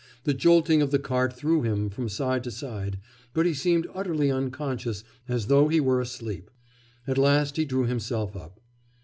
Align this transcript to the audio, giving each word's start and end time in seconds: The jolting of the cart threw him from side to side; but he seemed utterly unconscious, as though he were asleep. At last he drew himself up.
The 0.23 0.33
jolting 0.33 0.81
of 0.81 0.89
the 0.89 0.97
cart 0.97 1.31
threw 1.31 1.61
him 1.61 1.87
from 1.91 2.09
side 2.09 2.43
to 2.45 2.49
side; 2.49 2.97
but 3.35 3.45
he 3.45 3.53
seemed 3.53 3.85
utterly 3.93 4.31
unconscious, 4.31 5.03
as 5.27 5.45
though 5.45 5.67
he 5.67 5.79
were 5.79 6.01
asleep. 6.01 6.49
At 7.07 7.19
last 7.19 7.55
he 7.55 7.65
drew 7.65 7.85
himself 7.85 8.35
up. 8.35 8.59